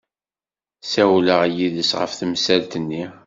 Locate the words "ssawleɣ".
0.83-1.41